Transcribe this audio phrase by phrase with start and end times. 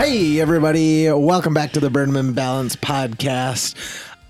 [0.00, 1.12] Hey, everybody.
[1.12, 3.74] Welcome back to the Bourbon and Balance podcast.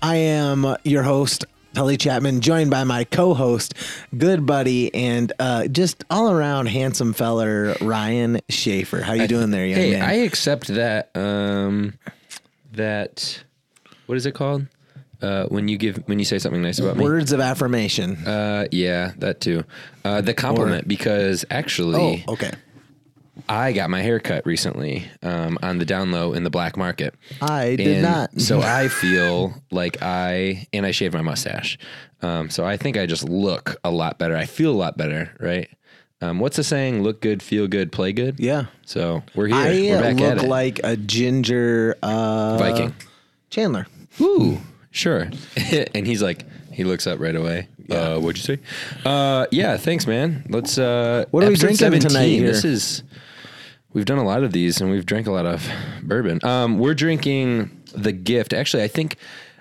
[0.01, 3.73] I am your host, Tully Chapman, joined by my co host,
[4.17, 8.99] good buddy, and uh, just all around handsome feller, Ryan Schaefer.
[8.99, 10.01] How you doing there, young Hey, man?
[10.01, 11.15] I accept that.
[11.15, 11.97] Um,
[12.73, 13.41] that
[14.07, 14.67] what is it called?
[15.21, 17.03] Uh, when you give when you say something nice about me.
[17.05, 18.17] Words of affirmation.
[18.27, 19.63] Uh, yeah, that too.
[20.03, 22.51] Uh, the compliment because oh, actually okay.
[23.51, 27.13] I got my hair cut recently um, on the down low in the black market.
[27.41, 28.39] I did And not.
[28.39, 31.77] so I feel like I and I shaved my mustache.
[32.21, 34.37] Um, so I think I just look a lot better.
[34.37, 35.69] I feel a lot better, right?
[36.21, 37.03] Um, what's the saying?
[37.03, 38.39] Look good, feel good, play good.
[38.39, 38.65] Yeah.
[38.85, 39.57] So we're here.
[39.57, 40.49] I we're back at look it.
[40.49, 42.93] like a ginger uh, Viking.
[43.49, 43.85] Chandler.
[44.21, 44.59] Ooh,
[44.91, 45.29] sure.
[45.93, 47.67] and he's like, he looks up right away.
[47.89, 48.61] Uh, what'd you say?
[49.03, 50.45] Uh, yeah, thanks, man.
[50.47, 50.77] Let's.
[50.77, 52.47] Uh, What are we drinking tonight here?
[52.47, 53.03] This is.
[53.93, 55.67] We've done a lot of these, and we've drank a lot of
[56.01, 56.39] bourbon.
[56.43, 58.53] Um, we're drinking the gift.
[58.53, 59.17] Actually, I think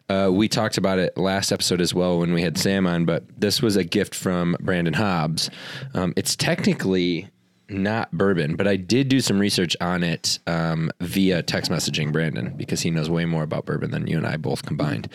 [0.09, 3.05] uh, we talked about it last episode as well when we had Sam on.
[3.05, 5.51] But this was a gift from Brandon Hobbs.
[5.95, 7.29] Um, it's technically
[7.69, 12.55] not bourbon, but I did do some research on it um, via text messaging Brandon
[12.57, 15.09] because he knows way more about bourbon than you and I both combined.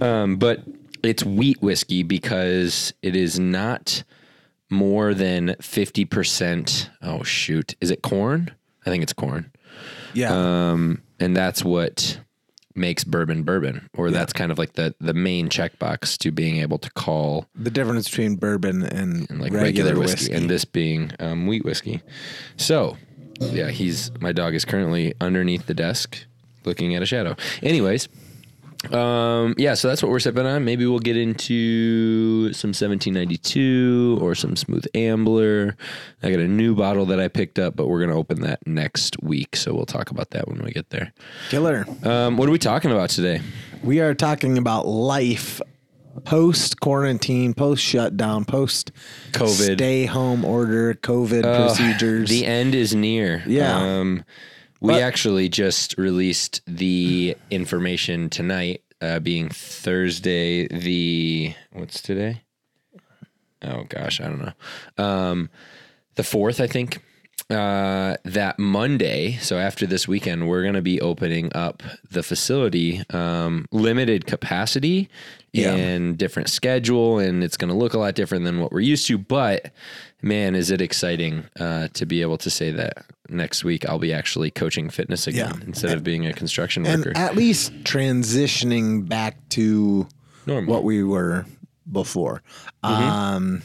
[0.00, 0.62] Um, but
[1.02, 4.02] it's wheat whiskey because it is not
[4.70, 6.88] more than 50%.
[7.02, 7.74] Oh, shoot.
[7.80, 8.52] Is it corn?
[8.86, 9.50] I think it's corn.
[10.14, 10.32] Yeah.
[10.32, 12.18] Um, and that's what
[12.74, 16.78] makes bourbon bourbon, or that's kind of like the, the main checkbox to being able
[16.78, 20.14] to call the difference between bourbon and, like regular, regular, whiskey.
[20.14, 22.00] whiskey, and this being um, wheat whiskey.
[22.56, 22.96] So,
[23.40, 26.24] yeah, he's my dog is currently underneath the desk
[26.64, 27.36] looking at a shadow.
[27.62, 28.08] Anyways,
[28.90, 30.64] um, yeah, so that's what we're sipping on.
[30.64, 35.76] Maybe we'll get into some 1792 or some Smooth Ambler.
[36.22, 39.22] I got a new bottle that I picked up, but we're gonna open that next
[39.22, 41.12] week, so we'll talk about that when we get there.
[41.50, 41.86] Killer.
[42.04, 43.42] Um, what are we talking about today?
[43.82, 45.60] We are talking about life
[46.24, 48.92] post quarantine, post shutdown, post
[49.32, 49.74] COVID.
[49.74, 52.30] stay home order, COVID procedures.
[52.30, 53.42] The end is near.
[53.46, 53.76] Yeah.
[53.76, 54.24] Um,
[54.80, 60.66] we But- actually just released the information tonight, uh, being Thursday.
[60.68, 62.42] The what's today?
[63.62, 65.04] Oh gosh, I don't know.
[65.04, 65.50] Um,
[66.14, 67.00] the fourth, I think.
[67.48, 73.02] Uh, that Monday, so after this weekend, we're going to be opening up the facility,
[73.10, 75.08] um, limited capacity
[75.52, 75.74] Yeah.
[75.74, 79.08] and different schedule, and it's going to look a lot different than what we're used
[79.08, 79.18] to.
[79.18, 79.72] But
[80.22, 84.12] man, is it exciting uh, to be able to say that next week I'll be
[84.12, 85.66] actually coaching fitness again Yeah.
[85.66, 87.16] instead of being a construction and worker.
[87.16, 90.06] at least transitioning back to
[90.46, 90.72] Normal.
[90.72, 91.46] what we were
[91.90, 92.42] before.
[92.84, 93.02] Mm-hmm.
[93.02, 93.62] Um,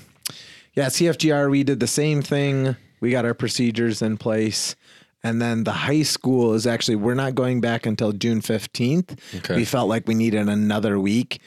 [0.75, 2.75] yeah, CFGR, we did the same thing.
[2.99, 4.75] We got our procedures in place.
[5.23, 9.17] And then the high school is actually, we're not going back until June 15th.
[9.37, 9.55] Okay.
[9.55, 11.41] We felt like we needed another week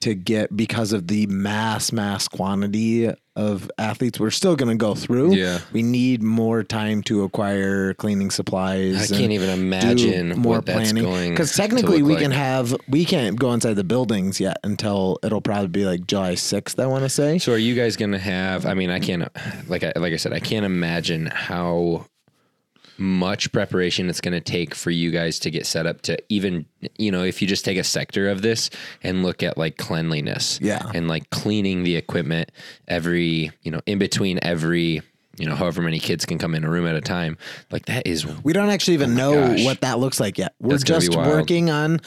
[0.00, 4.94] to get, because of the mass, mass quantity of athletes we're still going to go
[4.94, 5.34] through.
[5.34, 5.58] Yeah.
[5.72, 9.10] We need more time to acquire cleaning supplies.
[9.10, 12.22] I can't even imagine what that's going because technically we like.
[12.22, 16.36] can have we can't go inside the buildings yet until it'll probably be like July
[16.36, 16.78] sixth.
[16.78, 17.38] I want to say.
[17.38, 18.66] So are you guys going to have?
[18.66, 19.28] I mean, I can't.
[19.68, 22.06] Like I like I said, I can't imagine how
[22.98, 26.64] much preparation it's going to take for you guys to get set up to even
[26.98, 28.70] you know if you just take a sector of this
[29.02, 30.82] and look at like cleanliness Yeah.
[30.94, 32.52] and like cleaning the equipment
[32.88, 35.02] every you know in between every
[35.36, 37.36] you know however many kids can come in a room at a time
[37.72, 39.64] like that is We don't actually even oh know Oh gosh.
[39.64, 40.54] what that looks like yet.
[40.60, 41.98] We're That's just working on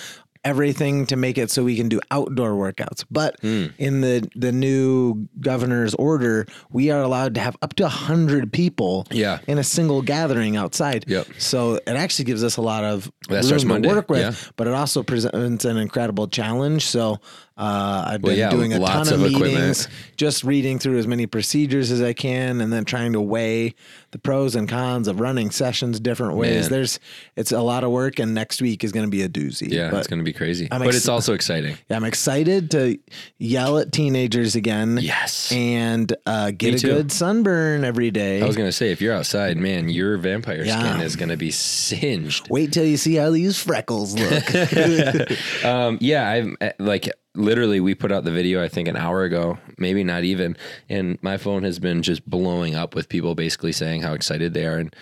[0.48, 3.04] everything to make it so we can do outdoor workouts.
[3.12, 3.66] But Hmm.
[3.78, 9.06] in the the new governor's order, we are allowed to have up to hundred people
[9.12, 9.40] Yeah.
[9.48, 11.04] in a single gathering outside.
[11.08, 11.28] Yep.
[11.38, 14.34] So it actually gives us a lot of That room Monday, to work with, yeah.
[14.56, 16.86] but it also presents an incredible challenge.
[16.86, 17.20] So
[17.58, 19.54] uh, I've Well, been yeah, doing a ton of, of equipment.
[19.54, 23.74] meetings, just reading through as many procedures as I can, and then trying to weigh
[24.12, 26.70] the pros and cons of running sessions different ways.
[26.70, 26.72] Man.
[26.72, 27.00] There's
[27.36, 29.72] it's a lot of work, and next week is going to be a doozy.
[29.72, 32.04] yeah but it's going to be crazy I'm but ex- it's also exciting yeah, I'm
[32.04, 32.98] excited to
[33.38, 35.00] yell at teenagers again.
[35.02, 35.52] Yes.
[35.52, 36.88] and uh, get Me a too.
[36.88, 38.42] good sunburn every day.
[38.42, 40.80] I was going to say if you're outside man your vampire Yeah.
[40.80, 44.44] skin is going to be singed Wait till you see how these freckles look.
[45.64, 49.24] Um, yeah, I've uh, like literally we put out the video I think an hour
[49.24, 50.58] ago, maybe not even,
[50.90, 54.66] and my phone has been just blowing up with people basically saying how excited they
[54.66, 54.96] are, and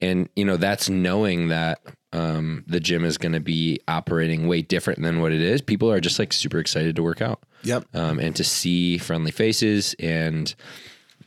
[0.00, 1.80] and you know that's knowing that
[2.12, 5.60] um, the gym is going to be operating way different than what it is.
[5.60, 7.40] People are just like super excited to work out.
[7.62, 7.84] Yep.
[7.94, 10.54] Um, and to see friendly faces and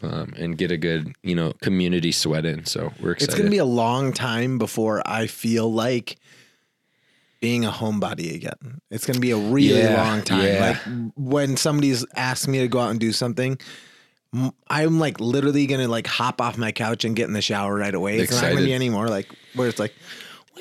[0.01, 2.66] um, and get a good you know community sweat in.
[2.66, 3.30] So we're excited.
[3.30, 6.18] It's going to be a long time before I feel like
[7.44, 8.80] being a homebody again.
[8.90, 10.45] It's going to be a really Yeah, long time.
[10.45, 10.80] yeah.
[10.88, 13.60] Like when somebody's asked me to go out and do something,
[14.69, 17.75] I'm like literally going to like hop off my couch and get in the shower
[17.75, 18.18] right away.
[18.19, 18.66] It's not going to Excited.
[18.69, 19.94] be anymore like where it's like,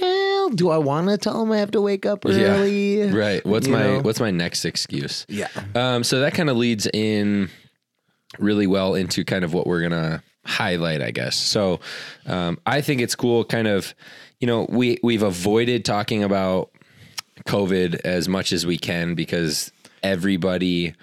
[0.01, 3.03] well, do I want to tell them I have to wake up yeah, early?
[3.13, 3.47] right.
[3.47, 4.01] What's You my know?
[4.01, 5.25] what's my next excuse?
[5.29, 5.47] Yeah.
[5.77, 7.49] Um, so that kind of leads in
[8.41, 11.37] really well into kind of what we're gonna highlight, I guess.
[11.37, 11.79] So
[12.27, 13.95] um, I think it's cool, kind of,
[14.41, 16.72] you know, we we've avoided talking about
[17.47, 19.73] COVID as much as we can because
[20.03, 20.95] everybody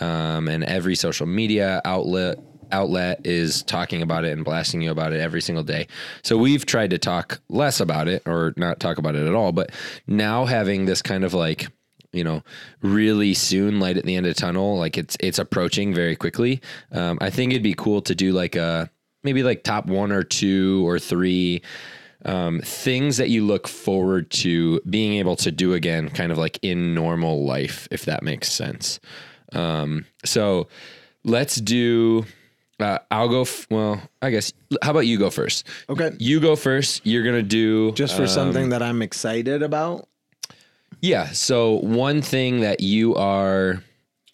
[0.00, 2.38] um, and every social media outlet
[2.72, 5.86] outlet is talking about it and blasting you about it every single day.
[6.22, 9.52] So we've tried to talk less about it or not talk about it at all.
[9.52, 9.70] But
[10.06, 11.68] now having this kind of like
[12.12, 12.42] you know
[12.80, 16.60] really soon light at the end of the tunnel like it's it's approaching very quickly
[16.92, 18.88] um, i think it'd be cool to do like a
[19.24, 21.60] maybe like top one or two or three
[22.24, 26.58] um, things that you look forward to being able to do again, kind of like
[26.62, 29.00] in normal life, if that makes sense.
[29.52, 30.68] Um, so
[31.24, 32.24] let's do.
[32.80, 33.42] Uh, I'll go.
[33.42, 34.52] F- well, I guess.
[34.82, 35.66] How about you go first?
[35.88, 36.12] Okay.
[36.18, 37.06] You go first.
[37.06, 40.08] You're gonna do Just for um, something that I'm excited about.
[41.00, 41.30] Yeah.
[41.30, 43.82] So one thing that you are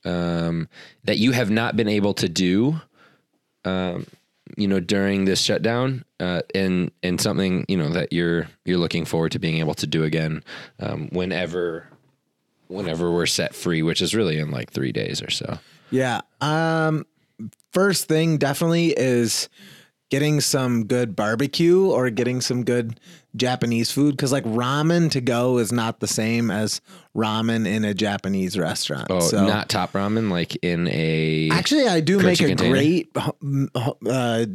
[0.04, 0.68] um,
[1.04, 2.80] that you have not been able to do,
[3.64, 4.06] um,
[4.56, 9.04] you know, during this shutdown, uh, and and something you know that you're you're looking
[9.04, 10.42] forward to being able to do again
[10.78, 11.86] um, whenever
[12.68, 15.58] whenever we're set free, which is really in like three days or so.
[15.90, 16.20] Yeah.
[16.40, 17.06] Um
[17.72, 19.48] first thing definitely is
[20.10, 22.98] getting some good barbecue or getting some good
[23.36, 26.80] Japanese food cuz like ramen to go is not the same as
[27.16, 29.06] ramen in a Japanese restaurant.
[29.08, 32.74] Oh, so not top ramen, like in a Actually, I do make a container?
[32.74, 34.46] great uh,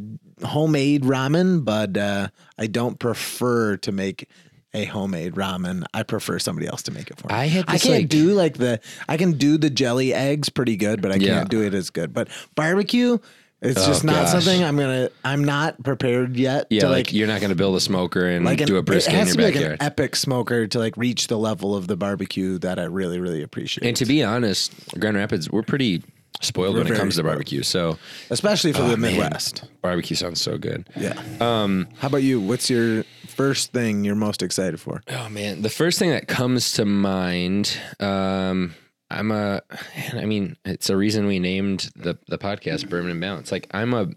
[0.44, 2.28] homemade ramen, but uh,
[2.58, 4.28] I don't prefer to make
[4.74, 5.86] a homemade ramen.
[5.94, 7.34] I prefer somebody else to make it for me.
[7.34, 10.76] I had I can't like- do like the I can do the jelly eggs pretty
[10.76, 11.36] good, but I Yeah.
[11.38, 12.14] can't do it as good.
[12.14, 13.20] But barbecue,
[13.66, 14.32] it's Oh, just not gosh.
[14.32, 15.10] something I'm gonna.
[15.24, 16.68] I'm not prepared yet.
[16.70, 17.14] yeah, to like, like.
[17.14, 19.20] you're not going to build a smoker and like an, do a it brisket in
[19.20, 19.78] has your to be like backyard.
[19.82, 23.42] an epic smoker to like reach the level of the barbecue that I really really
[23.44, 23.88] appreciate.
[23.88, 26.04] and to be honest, Grand Rapids, we're pretty
[26.42, 27.32] spoiled We're when it very comes to spoiled.
[27.32, 27.64] barbecue.
[27.64, 27.98] So
[28.30, 29.14] especially for the Oh, man.
[29.14, 29.64] Midwest.
[29.82, 30.88] barbecue sounds so good.
[30.98, 31.14] Yeah.
[31.40, 32.40] Um, How about you?
[32.42, 35.02] What's your first thing you're most excited for?
[35.10, 38.76] Oh man, the first thing that comes to mind, um,
[39.10, 39.62] I'm a,
[40.14, 43.52] I mean, it's a reason we named the the podcast Bourbon and Balance.
[43.52, 44.10] Like, I'm a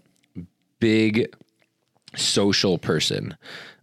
[0.79, 1.35] big
[2.15, 3.37] social person.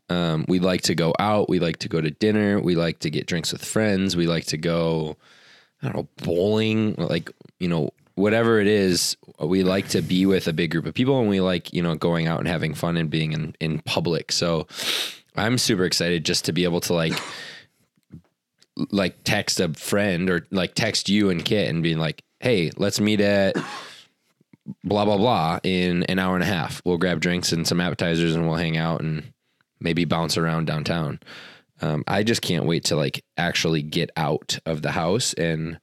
[0.08, 1.48] Um, we like to go out.
[1.48, 2.60] We like to go to dinner.
[2.60, 4.16] We like to get drinks with friends.
[4.16, 5.16] We like to go,
[5.82, 6.94] I don't know, bowling.
[6.96, 10.94] Like, you know, whatever it is, we like to be with a big group of
[10.94, 13.80] people, and we like, you know, going out and having fun and being in in
[13.80, 14.32] public.
[14.32, 14.66] So,
[15.36, 17.12] I'm super excited just to be able to like
[18.90, 23.00] like text a friend or like text you and Kit and being like, "Hey, let's
[23.00, 23.56] meet at
[24.84, 26.82] blah blah blah in an hour and a half.
[26.84, 29.32] We'll grab drinks and some appetizers and we'll hang out and
[29.80, 31.20] maybe bounce around downtown."
[31.82, 35.78] Um, I just can't wait to like actually get out of the house and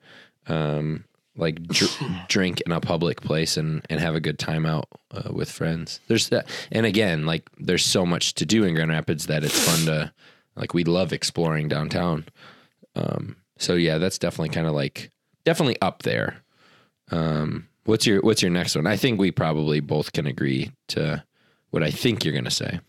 [0.47, 1.05] um,
[1.35, 5.31] like dr- drink in a public place and and have a good time out uh,
[5.31, 5.99] with friends.
[6.07, 9.59] There's that, and again, like there's so much to do in Grand Rapids that it's
[9.59, 10.13] fun to
[10.55, 10.73] like.
[10.73, 12.25] We love exploring downtown.
[12.95, 15.09] Um, so yeah, that's definitely kind of like
[15.45, 16.37] definitely up there.
[17.11, 18.87] Um, what's your what's your next one?
[18.87, 21.23] I think we probably both can agree to
[21.71, 22.79] what I think you're gonna say.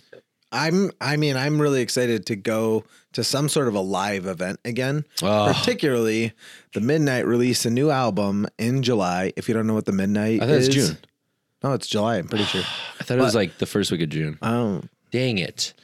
[0.52, 4.60] I'm I mean, I'm really excited to go to some sort of a live event
[4.64, 5.04] again.
[5.22, 5.52] Oh.
[5.54, 6.32] Particularly
[6.72, 9.32] the Midnight released a new album in July.
[9.36, 10.68] If you don't know what the Midnight I thought is.
[10.68, 10.98] June.
[11.62, 12.60] No, it's July, I'm pretty sure.
[13.00, 14.38] I thought it was like the first week of June.
[14.42, 14.82] Oh.
[15.10, 15.74] Dang it!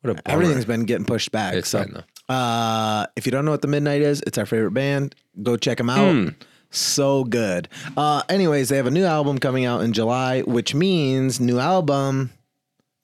[0.00, 0.22] What a bummer.
[0.42, 1.54] everything's been getting pushed back.
[1.54, 2.02] It's so fine though.
[2.28, 5.14] Uh, if you don't know what the Midnight is, it's our favorite band.
[5.42, 6.12] Go check them out.
[6.12, 6.28] Hmm.
[6.70, 7.68] So good.
[7.96, 12.30] Uh, anyways, they have a new album coming out in July, which means new album,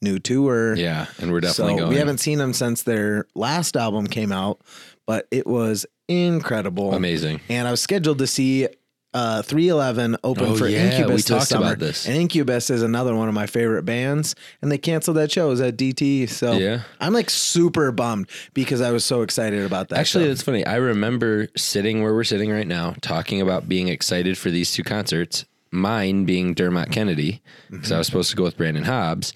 [0.03, 0.75] new tour.
[0.75, 1.91] Yeah, and we're definitely so going.
[1.91, 4.61] we haven't seen them since their last album came out,
[5.07, 7.41] but it was incredible, amazing.
[7.49, 8.69] And I was scheduled to see
[9.15, 11.67] uh, 311 open Oh, for yeah, Incubus we this talked summer.
[11.67, 12.07] about this.
[12.07, 15.47] And Incubus is another one of my favorite bands, and they canceled that show.
[15.47, 16.83] It was at DTE, so Yeah.
[17.01, 19.99] I'm like super bummed because I was so excited about that.
[20.01, 20.31] Actually, show.
[20.33, 20.67] it's funny.
[20.67, 24.83] I remember sitting where we're sitting right now, talking about being excited for these two
[24.83, 25.45] concerts.
[25.71, 29.33] Mine being Dermot Kennedy, because I was supposed to go with Brandon Hobbs,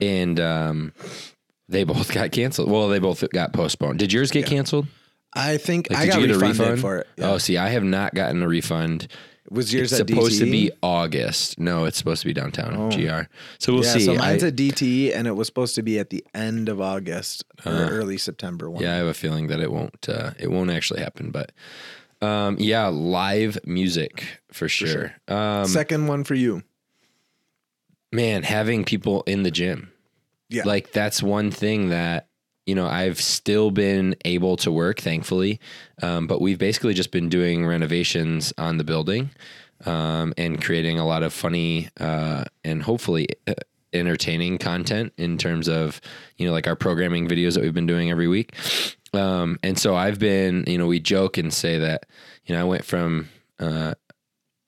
[0.00, 0.92] and um,
[1.68, 2.70] they both got canceled.
[2.70, 3.98] Well, they both got postponed.
[3.98, 4.86] Did yours get canceled?
[5.34, 7.08] I think Like, I got you a refunded refund for it.
[7.16, 7.30] Yeah.
[7.32, 9.08] Oh, see, I have not gotten a refund.
[9.50, 10.10] Was yours at DTE.
[10.10, 11.58] it's supposed to be August.
[11.60, 13.28] No, it's supposed to be downtown GR.
[13.58, 14.00] So we'll yeah, see.
[14.06, 16.80] so mine's I- at DTE, and it was supposed to be at the end of
[16.80, 18.70] August or early September.
[18.70, 18.82] One.
[18.82, 20.08] yeah, I have a feeling that it won't.
[20.08, 21.30] Uh, it won't actually happen.
[21.30, 21.52] But
[22.22, 25.12] um, yeah, live music for sure.
[25.28, 26.62] Um, Second one for you.
[28.12, 29.90] man, having people in the gym.
[30.48, 30.62] Yeah.
[30.64, 32.28] Like that's one thing that,
[32.66, 35.60] you know, I've still been able to work, thankfully.
[36.02, 39.30] Um, but we've basically just been doing renovations on the building
[39.84, 43.54] um, and creating a lot of funny uh, and hopefully uh,
[43.92, 46.00] entertaining content in terms of,
[46.36, 48.54] you know, like our programming videos that we've been doing every week.
[49.12, 52.06] Um, and so I've been, you know, we joke and say that,
[52.46, 53.28] you know, I went from,
[53.60, 53.94] uh,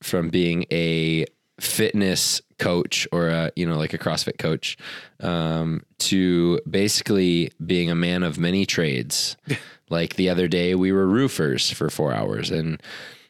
[0.02, 1.24] from being a
[1.58, 4.76] fitness coach or a you know like a CrossFit coach
[5.20, 9.36] um, to basically being a man of many trades.
[9.90, 12.82] like the other day, we were roofers for four hours, and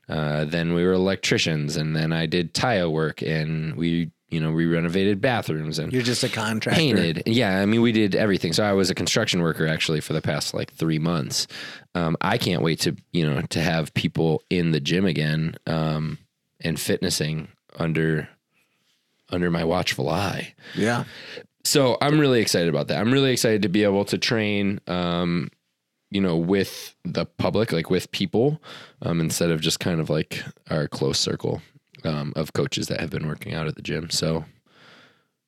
[0.08, 4.52] uh, then we were electricians, and then I did tile work, and we you know
[4.52, 6.80] we renovated bathrooms and You're just a contractor.
[6.80, 7.22] painted.
[7.26, 8.52] Yeah, I mean, we did everything.
[8.52, 11.46] So I was a construction worker actually for the past like three months.
[11.94, 16.18] Um, I can't wait to you know to have people in the gym again um,
[16.60, 18.28] and fitnessing under
[19.30, 20.54] under my watchful eye.
[20.74, 21.04] Yeah.
[21.64, 23.00] So I'm really excited about that.
[23.00, 25.50] I'm really excited to be able to train, um,
[26.10, 28.62] you know, with the public, like with people,
[29.02, 31.60] um, instead of just kind of like our close circle
[32.04, 34.10] um, of coaches that have been working out at the gym.
[34.10, 34.44] So,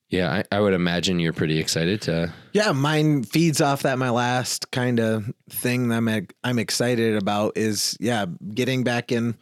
[0.09, 2.33] yeah, I, I would imagine you're pretty excited to.
[2.51, 3.97] Yeah, mine feeds off that.
[3.97, 9.37] My last kind of thing that I'm I'm excited about is yeah, getting back in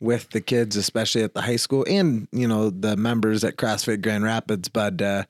[0.00, 4.02] with the kids, especially at the high school, and you know the members at CrossFit
[4.02, 4.68] Grand Rapids.
[4.68, 5.24] But uh,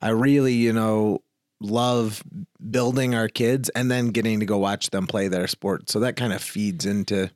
[0.00, 1.22] I really, you know,
[1.60, 2.22] love
[2.70, 5.90] building our kids and then getting to go watch them play their sport.
[5.90, 7.30] So that kind of feeds into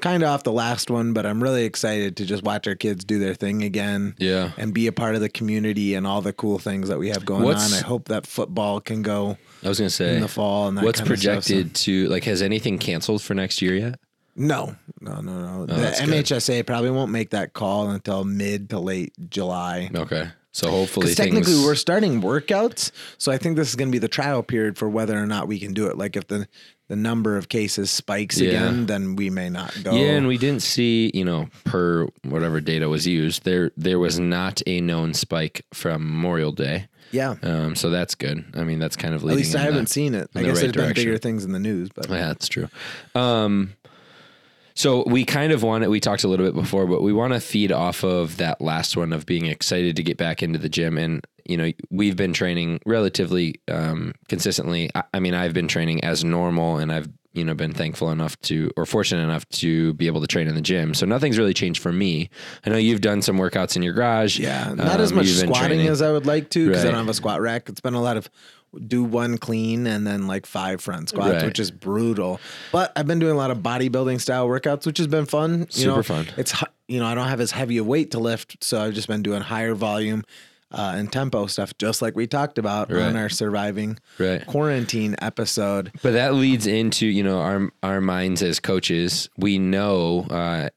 [0.00, 3.04] kind of off the last one, but I'm really excited to just watch our kids
[3.04, 4.50] do their thing again Yeah.
[4.58, 7.24] and be a part of the community and all the cool things that we have
[7.24, 7.78] going What's- on.
[7.78, 10.76] I hope that football can go I was going to say, in the fall and
[10.76, 14.00] that what's stuff, so- projected to, like, has anything canceled for next year yet?
[14.36, 15.66] No, no, no, no.
[15.66, 16.08] the Oh, that's good.
[16.24, 19.90] MHSA probably won't make that call until mid to late July.
[19.94, 20.28] Okay.
[20.52, 21.30] So hopefully Because things.
[21.34, 24.78] technically we're starting workouts, so I think this is going to be the trial period
[24.78, 25.98] for whether or not we can do it.
[25.98, 26.46] Like if the
[26.88, 28.50] the number of cases spikes Yeah.
[28.50, 29.96] again, then we may not go.
[29.96, 34.18] Yeah, and we didn't see, you know, per whatever data was used, there there was
[34.20, 36.86] not a known spike from Memorial Day.
[37.10, 37.34] yeah.
[37.42, 38.44] Um, so that's good.
[38.54, 40.30] I mean, that's kind of At least I in haven't the- seen it.
[40.36, 41.04] I in the guess right there's been direction.
[41.04, 42.68] bigger things in the news, but Yeah, that's true.
[43.16, 43.72] Um,
[44.74, 45.90] so we kind of want it.
[45.90, 48.96] We talked a little bit before, but we want to feed off of that last
[48.96, 50.98] one of being excited to get back into the gym.
[50.98, 54.90] And you know, we've been training relatively um, consistently.
[54.94, 58.40] I, I mean, I've been training as normal, and I've you know been thankful enough
[58.42, 60.94] to or fortunate enough to be able to train in the gym.
[60.94, 62.30] So nothing's really changed for me.
[62.64, 64.38] I know you've done some workouts in your garage.
[64.38, 65.88] Yeah, not as Um, much squatting training.
[65.88, 67.68] as I would like to because I don't have a squat rack.
[67.68, 68.30] It's been a lot of
[68.86, 71.44] do one clean and then like five front squats, Right.
[71.44, 72.40] which is brutal.
[72.72, 75.60] But I've been doing a lot of bodybuilding style workouts, which has been fun.
[75.60, 76.26] You Super know, fun.
[76.36, 76.54] It's
[76.88, 79.22] you know I don't have as heavy a weight to lift, so I've just been
[79.22, 80.24] doing higher volume.
[80.72, 83.02] Uh, and tempo stuff, just like we talked about Right.
[83.04, 84.44] on our surviving Right.
[84.44, 85.92] quarantine episode.
[86.02, 89.28] But that leads into you know our our minds as coaches.
[89.36, 90.70] We know uh,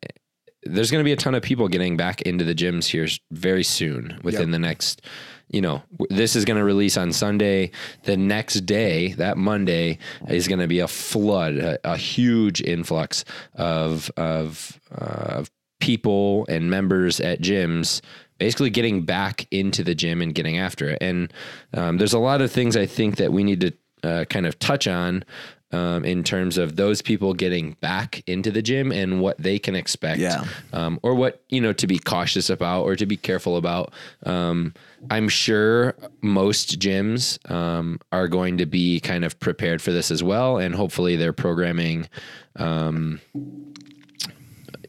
[0.63, 3.63] there's going to be a ton of people getting back into the gyms here very
[3.63, 4.19] soon.
[4.21, 4.51] Within Yep.
[4.51, 5.01] the next,
[5.49, 7.71] you know, this is going to release on Sunday.
[8.03, 13.23] The next day, that Monday, is going to be a flood, a, a huge influx
[13.55, 18.01] of of uh, of people and members at gyms
[18.37, 20.97] basically getting back into the gym and getting after it.
[21.01, 21.33] And
[21.73, 23.73] um, there's a lot of things I think that we need to
[24.03, 25.23] uh, kind of touch on
[25.71, 29.75] um, in terms of those people getting back into the gym and what they can
[29.75, 30.45] expect, Yeah.
[30.73, 33.93] um, or what you know to be cautious about or to be careful about.
[34.25, 34.73] Um,
[35.11, 40.23] I'm sure most gyms um, are going to be kind of prepared for this as
[40.23, 42.07] well, and hopefully their programming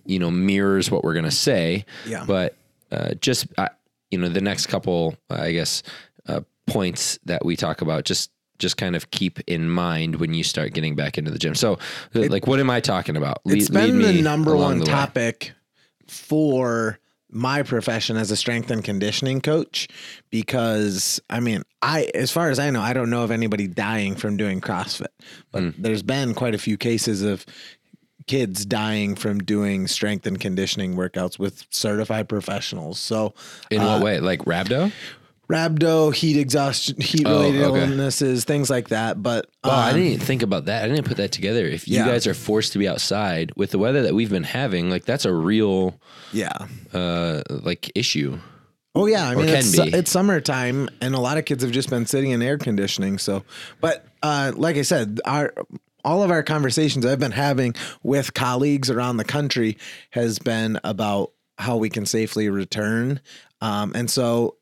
[0.06, 2.24] you know mirrors what we're going to say Yeah.
[2.26, 2.56] but
[2.90, 3.68] uh, just uh,
[4.10, 5.82] you know the next couple i guess
[6.26, 10.42] uh, points that we talk about just just kind of keep in mind when you
[10.44, 11.54] start getting back into the gym.
[11.54, 11.74] So
[12.14, 13.40] uh, like what am i talking about?
[13.44, 14.90] Lead- it's been the number one the way.
[14.90, 15.52] topic
[16.06, 16.98] for
[17.30, 19.86] my profession as a strength and conditioning coach
[20.30, 24.16] because I mean I as far as I know I don't know of anybody dying
[24.16, 25.08] from doing CrossFit
[25.52, 25.70] but Hmm.
[25.76, 27.44] there's been quite a few cases of
[28.26, 32.98] kids dying from doing strength and conditioning workouts with certified professionals.
[32.98, 33.34] So
[33.70, 34.20] in what way?
[34.20, 34.92] Like rhabdo
[35.50, 37.82] rhabdo, heat exhaustion, heat related Oh, okay.
[37.82, 39.22] illnesses, things like that.
[39.22, 40.84] But Wow, I um, didn't even think about that.
[40.84, 41.66] I didn't put that together.
[41.66, 42.06] If you Yeah.
[42.06, 45.24] guys are forced to be outside with the weather that we've been having, like that's
[45.24, 45.98] a real
[46.32, 46.66] yeah.
[46.92, 48.38] uh like issue.
[48.94, 52.04] Oh yeah, I mean it's, it's summertime, and a lot of kids have just been
[52.04, 53.18] sitting in air conditioning.
[53.18, 53.44] So,
[53.80, 55.54] but uh, like I said, our
[56.04, 59.78] all of our conversations I've been having with colleagues around the country
[60.10, 63.20] has been about how we can safely return.
[63.60, 64.56] Um, and so,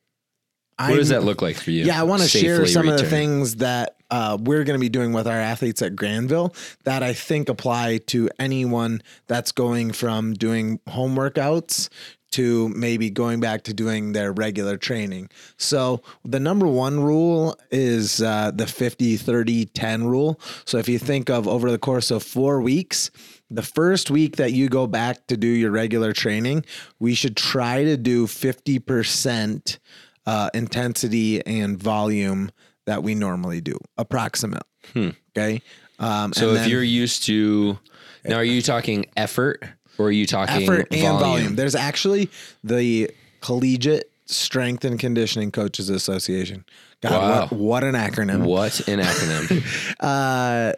[0.78, 1.84] What does that look like for you?
[1.84, 4.90] Yeah, I want to share some of the things that uh, we're going to be
[4.90, 6.54] doing with our athletes at Grandville
[6.84, 11.88] that I think apply to anyone that's going from doing home workouts
[12.32, 15.30] to maybe going back to doing their regular training.
[15.56, 20.38] So, the number one rule is uh, the 50 30 10 rule.
[20.66, 23.10] So, if you think of over the course of four weeks,
[23.48, 26.64] the first week that you go back to do your regular training,
[26.98, 29.78] we should try to do 50%
[30.26, 32.50] uh, intensity and volume
[32.86, 34.62] that we normally do, approximate.
[34.96, 35.62] Okay.
[35.98, 37.78] Um, So and if then you're used to
[38.24, 39.64] now, are you talking effort
[39.98, 41.18] or are you talking effort and volume.
[41.20, 41.56] volume?
[41.56, 42.28] there's actually
[42.64, 46.64] the Collegiate Strength and Conditioning Coaches Association.
[47.02, 47.40] God, Wow.
[47.42, 48.44] what, what an acronym.
[48.44, 49.94] What an acronym!
[50.00, 50.72] Uh,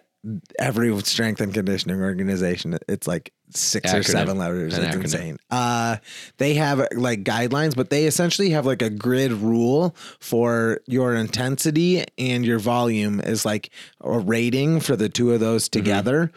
[0.59, 4.77] every strength and conditioning organization, it's like six or seven letters.
[4.77, 5.03] An it's acronym.
[5.03, 5.39] insane.
[5.51, 5.97] Uh,
[6.39, 12.05] they have like guidelines, but they essentially have like a grid rule for your intensity
[12.19, 13.71] and your volume is like
[14.01, 16.35] a rating for the two of those Mm-hmm.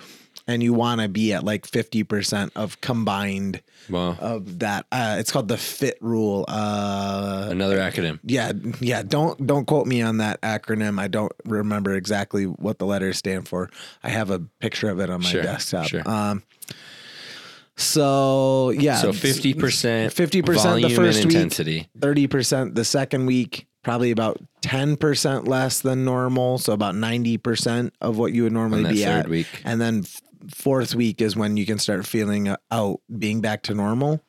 [0.51, 4.85] And you want to be at like 50% of combined Wow, of that.
[4.91, 6.45] Uh, it's called the FIT rule.
[6.47, 8.19] Uh, another acronym.
[8.23, 9.01] yeah, yeah.
[9.01, 10.99] Don't don't quote me on that acronym.
[10.99, 13.69] I don't remember exactly what the letters stand for.
[14.03, 15.87] I have a picture of it on my Sure, desktop.
[15.87, 16.07] sure.
[16.07, 16.43] Um.
[17.77, 18.97] So yeah.
[18.97, 21.33] So fifty percent, 50% the first week.
[21.33, 21.87] intensity.
[21.99, 23.67] thirty percent the second week.
[23.83, 26.59] Probably about ten percent less than normal.
[26.59, 29.27] So about ninety percent of what you would normally be at.
[29.27, 29.47] week.
[29.65, 30.03] And then
[30.49, 34.21] fourth week is when you can start feeling uh, out, being back to normal.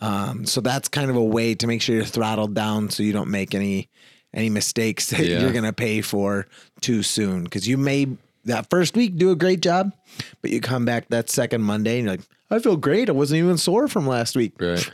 [0.00, 3.12] Um, so that's kind of a way to make sure you're throttled down so you
[3.12, 3.88] don't make any
[4.32, 5.40] any mistakes that Yeah.
[5.40, 6.46] you're gonna pay for
[6.80, 7.44] too soon.
[7.44, 8.06] Because you may
[8.44, 9.92] that first week do a great job,
[10.40, 13.08] but you come back that second Monday and you're like, I feel great.
[13.08, 14.54] I wasn't even sore from last week.
[14.58, 14.90] Right.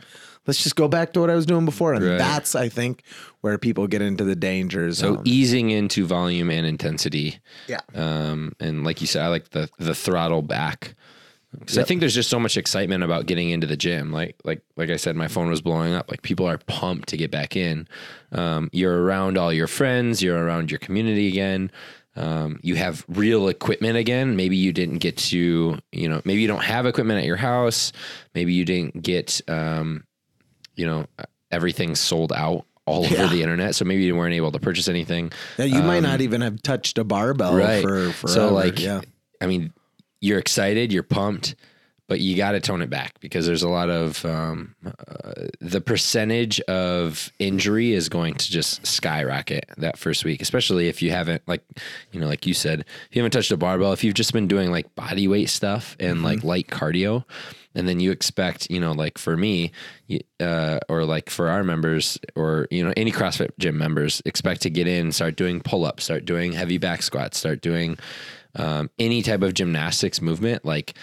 [0.47, 1.93] Let's just go back to what I was doing before.
[1.93, 2.17] And Right.
[2.17, 3.03] that's I think
[3.41, 4.97] where people get into the dangers.
[4.99, 7.39] So easing into volume and intensity.
[7.67, 7.81] yeah.
[7.93, 10.95] Um, and like you said, I like the the throttle back.
[11.57, 14.11] Because I think there's just so much excitement about getting into the gym.
[14.11, 16.09] Like like like I said, my phone was blowing up.
[16.11, 17.87] Like people are pumped to get back in.
[18.31, 20.21] Um, you're around all your friends.
[20.21, 21.71] You're around your community again.
[22.15, 24.35] Um, you have real equipment again.
[24.35, 27.91] Maybe you didn't get to, you know, maybe you don't have equipment at your house.
[28.33, 30.03] Maybe you didn't get, um,
[30.77, 31.05] you know,
[31.51, 33.23] everything sold out all Yeah.
[33.23, 33.75] over the internet.
[33.75, 35.31] So maybe you weren't able to purchase anything.
[35.57, 37.81] Yeah, you might not even have touched a barbell Um, Right.
[37.81, 38.27] for forever.
[38.27, 39.01] So like, yeah.
[39.41, 39.73] I mean,
[40.21, 41.55] you're excited, you're pumped,
[42.07, 45.81] but you got to tone it back because there's a lot of um, uh, the
[45.81, 51.41] percentage of injury is going to just skyrocket that first week, especially if you haven't
[51.47, 51.61] like,
[52.13, 54.47] you know, like you said, if you haven't touched a barbell, if you've just been
[54.47, 57.25] doing like body weight stuff and like light cardio.
[57.75, 59.71] And then you expect, you know, like for me,
[60.39, 64.69] uh, or like for our members, or you know, any CrossFit gym members, expect to
[64.69, 67.97] get in, start doing pull ups, start doing heavy back squats, start doing
[68.55, 70.95] um, any type of gymnastics movement, like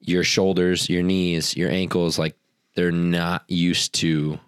[0.00, 2.36] your shoulders, your knees, your ankles, like
[2.74, 4.38] they're not used to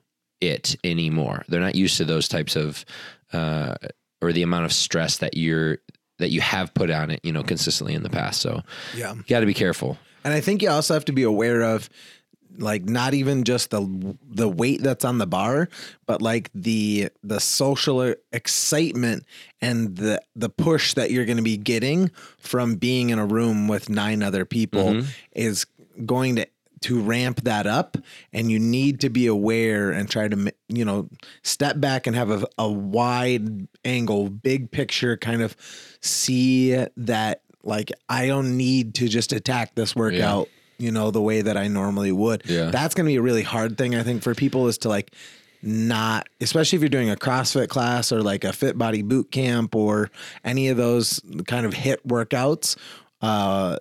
[0.40, 1.44] it anymore.
[1.48, 2.84] They're not used to those types of
[3.32, 3.74] uh,
[4.20, 5.78] or the amount of stress that you're
[6.18, 8.40] that you have put on it, you know, consistently in the past.
[8.40, 8.62] So
[8.96, 9.14] Yeah.
[9.14, 9.96] you got to be careful.
[10.28, 11.88] And I think you also have to be aware of
[12.58, 15.70] like not even just the the weight that's on the bar,
[16.04, 19.24] but like the the social excitement
[19.62, 23.68] and the the push that you're going to be getting from being in a room
[23.68, 25.08] with nine other people mm-hmm.
[25.32, 25.64] is
[26.04, 26.46] going to
[26.82, 27.96] to ramp that up.
[28.34, 31.08] And you need to be aware and try to you know
[31.42, 35.56] step back and have a, a wide angle big picture kind of
[36.02, 41.42] see that like i don't need to just attack this workout you know the way
[41.42, 42.70] that i normally would Yeah.
[42.70, 45.12] that's going to be a really hard thing i think for people is to like
[45.62, 49.74] not especially if you're doing a CrossFit class or like a fit body boot camp
[49.74, 50.08] or
[50.44, 52.76] any of those kind of HIIT workouts
[53.22, 53.76] uh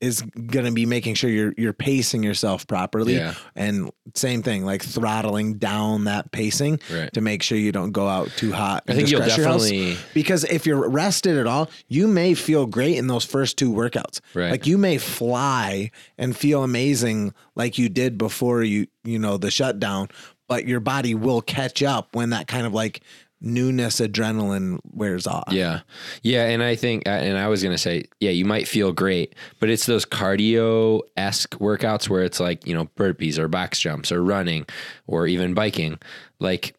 [0.00, 3.34] is going to be making sure you're you're pacing yourself properly Yeah.
[3.54, 7.12] and same thing like throttling down that pacing Right.
[7.12, 9.62] to make sure you don't go out too hot I think you'll crush your house.
[9.68, 13.70] definitely- because if you're rested at all you may feel great in those first two
[13.70, 14.50] workouts Right.
[14.50, 19.50] like you may fly and feel amazing like you did before you you know the
[19.50, 20.08] shutdown
[20.48, 23.00] but your body will catch up when that kind of like
[23.42, 25.52] newness adrenaline wears off.
[25.52, 25.80] Yeah.
[26.22, 26.46] Yeah.
[26.46, 29.34] And I think, uh, and I was going to say, yeah, you might feel great,
[29.60, 34.12] but it's those cardio esque workouts where it's like, you know, burpees or box jumps
[34.12, 34.66] or running
[35.06, 35.98] or even biking.
[36.38, 36.74] Like,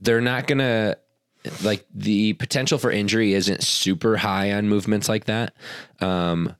[0.00, 0.98] they're not going to,
[1.62, 5.54] like, the potential for injury isn't super high on movements like that.
[6.00, 6.54] Um,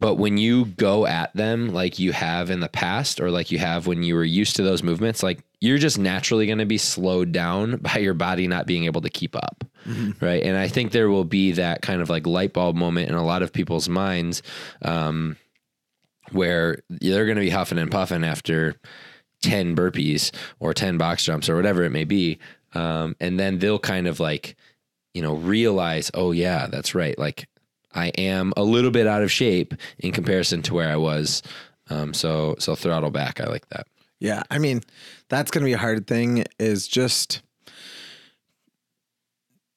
[0.00, 3.58] but when you go at them like you have in the past, or like you
[3.58, 6.76] have when you were used to those movements, like you're just naturally going to be
[6.76, 9.64] slowed down by your body not being able to keep up.
[9.86, 10.24] Mm-hmm.
[10.24, 10.42] Right.
[10.42, 13.24] And I think there will be that kind of like light bulb moment in a
[13.24, 14.42] lot of people's minds
[14.82, 15.36] um,
[16.32, 18.74] where they're going to be huffing and puffing after
[19.42, 22.38] 10 burpees or 10 box jumps or whatever it may be.
[22.74, 24.56] Um, and then they'll kind of like,
[25.14, 27.16] you know, realize, oh, yeah, that's right.
[27.16, 27.48] Like
[27.94, 31.40] I am a little bit out of shape in comparison to where I was.
[31.88, 33.40] Um, so so throttle back.
[33.40, 33.86] I like that.
[34.22, 34.82] Yeah, I mean,
[35.28, 36.44] that's going to be a hard thing.
[36.60, 37.42] Is just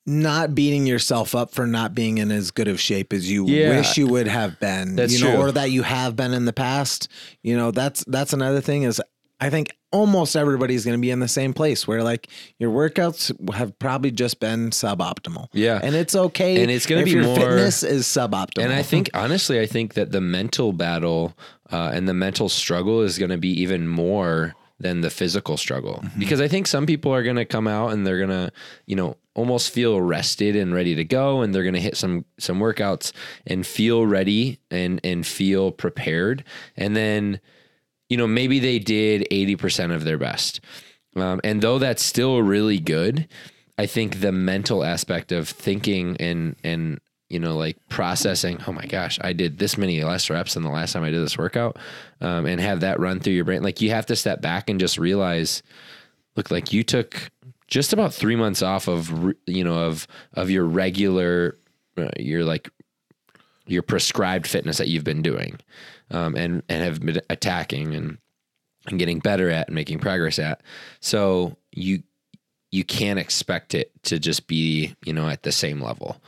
[0.06, 3.70] not beating yourself up for not being in as good of shape as you yeah.
[3.70, 4.96] wish you would have been.
[4.96, 5.46] That's you know, true.
[5.46, 7.08] or that you have been in the past.
[7.42, 8.84] You know, that's that's another thing.
[8.84, 9.02] Is
[9.40, 13.54] I think almost everybody's going to be in the same place where like your workouts
[13.54, 15.48] have probably just been suboptimal.
[15.54, 15.80] Yeah.
[15.82, 16.62] And it's okay.
[16.62, 18.64] And it's going to be your more fitness is suboptimal.
[18.64, 21.34] And I think honestly, I think that the mental battle
[21.72, 26.02] uh, and the mental struggle is going to be even more than the physical struggle
[26.04, 26.20] mm-hmm.
[26.20, 28.52] because I think some people are going to come out and they're going to,
[28.86, 32.26] you know, almost feel rested and ready to go and they're going to hit some
[32.38, 33.12] some workouts
[33.46, 36.44] and feel ready and and feel prepared
[36.78, 37.40] and then
[38.10, 40.62] you know, maybe they did 80% of their best.
[41.16, 43.28] Um, and though that's still really good,
[43.78, 48.86] I think the mental aspect of thinking and, and, you know, like processing, oh my
[48.86, 51.78] gosh, I did this many less reps than the last time I did this workout,
[52.22, 53.64] um, and have that run through your brain.
[53.64, 55.64] Like you have to step back and just realize,
[56.36, 57.32] look, like you took
[57.68, 61.58] just about three months off of, you know, of, of your regular,
[61.98, 62.70] uh, your like,
[63.68, 65.58] your prescribed fitness that you've been doing
[66.12, 68.18] um, and and have been attacking and
[68.88, 70.62] and getting better at and making progress at.
[71.00, 72.04] So you
[72.72, 76.22] you can't expect it to just be you know at the same level.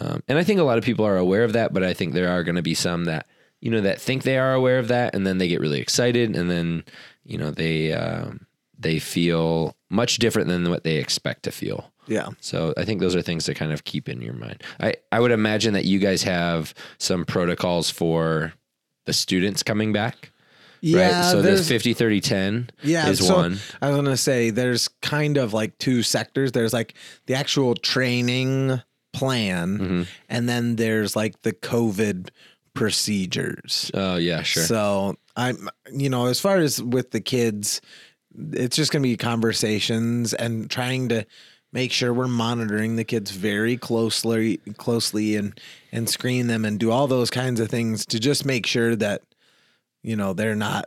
[0.00, 2.14] Um, and I think a lot of people are aware of that, but I think
[2.14, 3.26] there are going to be some that
[3.60, 6.36] you know that think they are aware of that, and then they get really excited,
[6.36, 6.84] and then
[7.24, 8.46] you know they um,
[8.78, 11.92] they feel much different than what they expect to feel.
[12.06, 12.28] Yeah.
[12.40, 14.62] So I think those are things to kind of keep in your mind.
[14.80, 18.54] I, I would imagine that you guys have some protocols for
[19.08, 20.30] the students coming back.
[20.82, 21.22] Yeah.
[21.22, 21.30] Right?
[21.30, 23.58] So there's 50, 30, 10 yeah, is so one.
[23.80, 26.52] I was going to say there's kind of like two sectors.
[26.52, 26.94] There's like
[27.26, 28.80] the actual training
[29.14, 30.02] plan, mm-hmm.
[30.28, 32.28] and then there's like the COVID
[32.74, 33.90] procedures.
[33.94, 34.64] Oh, yeah, sure.
[34.64, 37.80] So I'm, you know, as far as with the kids,
[38.52, 41.24] it's just going to be conversations and trying to
[41.72, 45.58] make sure we're monitoring the kids very closely closely and
[45.92, 49.22] and screen them and do all those kinds of things to just make sure that
[50.02, 50.86] you know they're not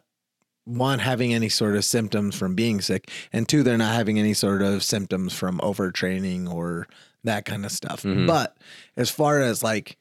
[0.66, 4.34] one having any sort of symptoms from being sick and two they're not having any
[4.34, 6.88] sort of symptoms from overtraining or
[7.24, 8.28] that kind of stuff mm-hmm.
[8.28, 8.58] but
[8.96, 9.98] as far as like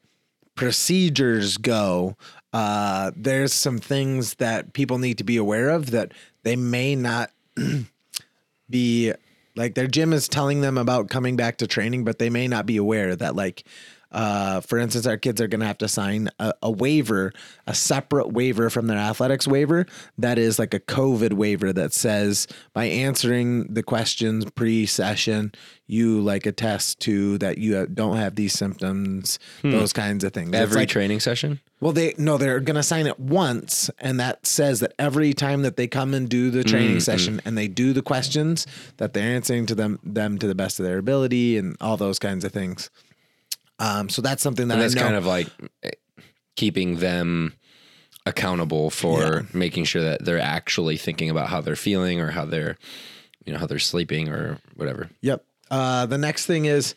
[0.55, 2.15] procedures go
[2.53, 6.11] uh there's some things that people need to be aware of that
[6.43, 7.31] they may not
[8.69, 9.13] be
[9.55, 12.65] like their gym is telling them about coming back to training, but they may not
[12.65, 13.63] be aware that like
[14.11, 17.31] uh, for instance, our kids are going to have to sign a, a, waiver,
[17.65, 19.85] a separate waiver from their athletics waiver.
[20.17, 25.53] That is like a COVID waiver that says by answering the questions pre session,
[25.87, 29.71] you like attest to that you don't have these symptoms, hmm.
[29.71, 30.53] those kinds of things.
[30.53, 31.61] Every like, training session?
[31.81, 35.63] Well, they no, they're going to sign it once, and that says that every time
[35.63, 36.99] that they come and do the training mm-hmm.
[36.99, 38.67] session and they do the questions,
[38.97, 42.19] that they're answering to them them to the best of their ability and all those
[42.19, 42.91] kinds of things.
[43.79, 45.47] Um, so that's something that and that's kind of like
[46.55, 47.53] keeping them
[48.27, 49.41] accountable for yeah.
[49.51, 52.77] making sure that they're actually thinking about how they're feeling or how they're,
[53.43, 55.09] you know, how they're sleeping or whatever.
[55.21, 55.43] Yep.
[55.71, 56.93] Uh, the next thing is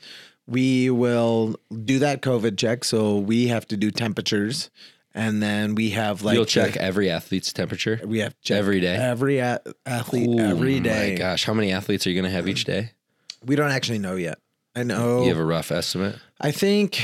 [0.47, 2.85] we will do that COVID check.
[2.85, 4.71] So we have to do temperatures.
[5.17, 8.01] And then we have like you'll check the, every athlete's temperature.
[8.05, 8.97] We have every day.
[8.97, 11.13] Every a- athlete Ooh, every day.
[11.13, 12.91] My gosh, how many athletes are you going to have each day?
[13.45, 14.39] We don't actually know yet.
[14.75, 15.23] I know.
[15.23, 16.17] You have a rough estimate?
[16.41, 17.01] I think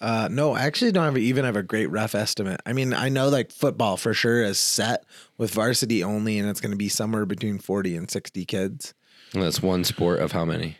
[0.00, 2.60] uh, no, I actually don't have even have a great rough estimate.
[2.64, 5.04] I mean, I know like football for sure is set
[5.36, 8.94] with varsity only, and it's going to be somewhere between forty and sixty kids.
[9.32, 10.76] And that's one sport of how many?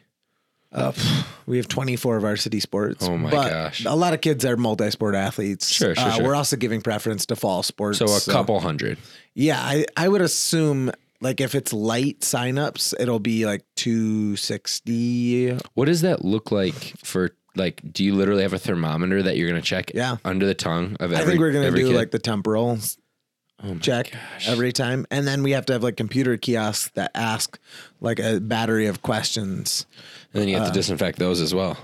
[0.70, 0.92] Uh,
[1.46, 3.06] we have 24 varsity sports.
[3.06, 3.84] Oh my gosh.
[3.84, 5.68] A lot of kids are multi sport athletes.
[5.68, 7.98] Sure, sure, uh, sure, We're also giving preference to fall sports.
[7.98, 8.32] So a so.
[8.32, 8.98] couple hundred.
[9.34, 15.56] Yeah, I, I would assume like if it's light signups, it'll be like two sixty.
[15.74, 17.80] What does that look like for like?
[17.90, 19.90] Do you literally have a thermometer that you're gonna check?
[19.94, 20.18] Yeah.
[20.24, 21.16] under the tongue of every.
[21.16, 21.96] I think we're gonna do kid?
[21.96, 22.78] like the temporal
[23.60, 24.48] Oh check gosh.
[24.48, 27.58] every time, and then we have to have like computer kiosks that ask
[28.00, 29.84] like a battery of questions.
[30.32, 31.76] And then you have uh, to disinfect those as well.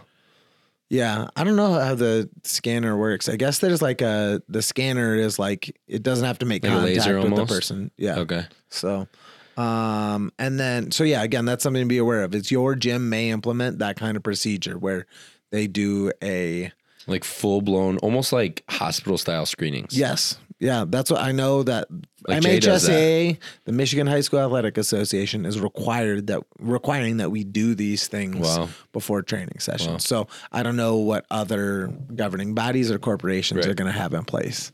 [0.90, 3.28] Yeah, I don't know how the scanner works.
[3.28, 6.72] I guess there's like a the scanner is like it doesn't have to make Like
[6.72, 7.48] contact laser with almost?
[7.48, 7.90] the person.
[7.96, 8.18] Yeah.
[8.18, 8.44] Okay.
[8.68, 9.08] So,
[9.56, 12.34] um, and then so yeah, again, that's something to be aware of.
[12.34, 15.06] It's your gym may implement that kind of procedure where
[15.50, 16.70] they do a
[17.06, 19.96] Like full blown, almost like hospital style screenings.
[19.96, 20.84] yes, yeah.
[20.88, 21.88] That's what I know that
[22.26, 27.74] Like MHSA, the Michigan High School Athletic Association, is required that requiring that we do
[27.74, 28.68] these things Wow.
[28.92, 30.06] before training sessions.
[30.06, 33.68] So I don't know what other governing bodies or corporations Right.
[33.70, 34.72] are going to have in place.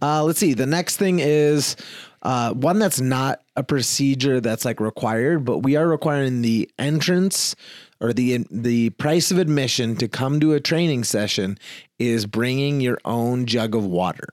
[0.00, 0.54] Uh, let's see.
[0.54, 1.74] The next thing is
[2.22, 7.56] uh, one that's not a procedure that's like required, but we are requiring the entrance
[8.00, 11.58] or the the price of admission to come to a training session
[11.98, 14.28] is bringing your own jug of water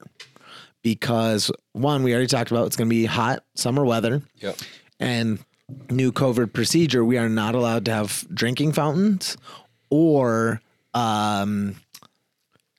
[0.84, 4.58] because one we already talked about it's going to be hot summer weather Yep.
[5.00, 5.40] and
[5.90, 9.38] new COVID procedure, we are not allowed to have drinking fountains
[9.90, 10.62] or
[10.94, 11.76] um,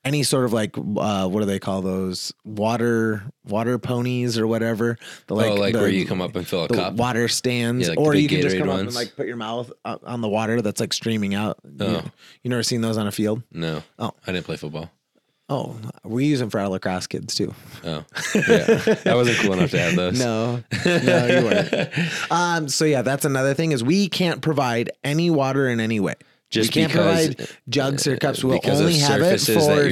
[0.04, 4.96] any sort of like uh, what do they call those water water ponies or whatever.
[5.26, 6.94] The oh, like the, where you come up and fill a the cup.
[6.94, 9.36] water stands, Yeah, like or you can just Gatorade come up and like put your
[9.36, 11.58] mouth on the water that's like streaming out.
[11.64, 12.04] You, Oh.
[12.42, 13.42] you never seen those on a field?
[13.52, 13.82] No.
[13.98, 14.12] Oh.
[14.26, 14.90] I didn't play football.
[15.50, 17.52] Oh, we use them for our lacrosse kids too.
[17.84, 18.04] Oh,
[18.36, 18.94] yeah.
[19.04, 20.16] I wasn't cool enough to have those.
[20.18, 21.90] No, no, you weren't.
[22.30, 26.14] Um, so yeah, that's another thing is we can't provide any water in any way.
[26.50, 28.44] Just we can't because- provide jugs or cups.
[28.44, 29.88] We'll only have it for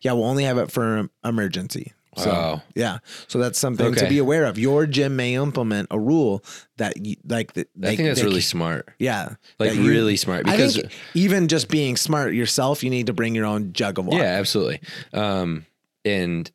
[0.00, 0.12] yeah.
[0.12, 1.92] We'll only have it for emergency.
[2.16, 2.62] So Wow.
[2.74, 2.98] yeah,
[3.28, 4.58] so that's something to be aware of.
[4.58, 6.42] Your gym may implement a rule
[6.78, 8.88] that you, like the, I think that's really smart.
[8.98, 10.80] yeah, Like you- really smart because
[11.14, 14.22] even just being smart yourself, you need to bring your own jug of water.
[14.24, 14.80] Yeah, absolutely.
[15.12, 15.66] Um,
[16.04, 16.50] and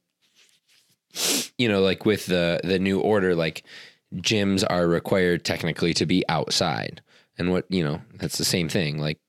[1.58, 3.63] you know, like with the the new order, like
[4.15, 7.02] gyms are required technically to be outside,
[7.38, 8.97] and what you know, that's the same thing.
[8.97, 9.19] Like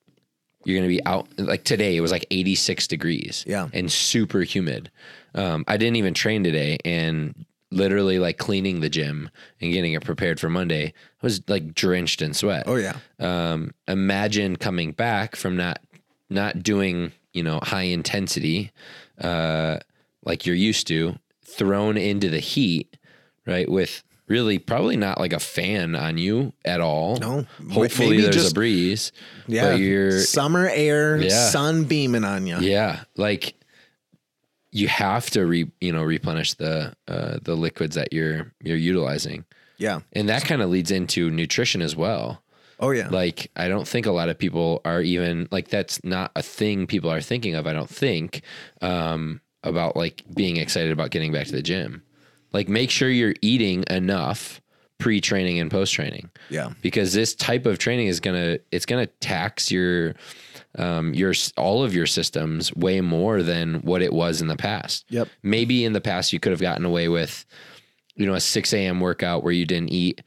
[0.65, 1.27] you're gonna be out.
[1.39, 3.45] Like today, it was like 86 degrees.
[3.47, 3.69] Yeah.
[3.73, 4.91] and super humid.
[5.35, 10.05] Um, I didn't even train today, and literally like cleaning the gym and getting it
[10.05, 10.93] prepared for Monday I
[11.27, 12.97] was like drenched in sweat Oh yeah.
[13.19, 15.81] um, imagine coming back from not
[16.29, 18.73] not doing you know high intensity
[19.19, 19.79] uh,
[20.23, 21.17] like you're used to
[21.47, 22.95] thrown into the heat
[23.47, 27.47] right with really probably not like a fan on you at all No.
[27.71, 29.13] hopefully Maybe there's just- a breeze
[29.47, 29.71] Yeah.
[29.71, 31.49] but you're Summer air, Yeah.
[31.49, 32.59] sun beaming on you.
[32.59, 33.55] yeah like
[34.73, 39.45] you have to re you know replenish the uh, the liquids that you're you're utilizing
[39.79, 40.01] Yeah.
[40.13, 42.43] and that kind of leads into nutrition as well
[42.81, 43.09] Oh yeah.
[43.11, 46.89] Like, I don't think a lot of people are even like that's not a thing
[46.89, 47.65] people are thinking of.
[47.65, 48.43] I don't think
[48.81, 52.03] um, about like being excited about getting back to the gym.
[52.53, 54.61] Like, make sure you're eating enough
[54.99, 56.73] pre training and post training yeah.
[56.83, 60.15] because this type of training is gonna it's gonna tax your
[60.79, 65.05] um, your all of your systems way more than what it was in the past.
[65.11, 65.29] Yep.
[65.43, 67.45] Maybe in the past you could have gotten away with,
[68.15, 69.01] you know, a six a.m.
[69.01, 70.23] workout where you didn't eat